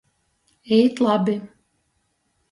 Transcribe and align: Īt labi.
Īt 0.77 1.01
labi. 1.07 1.35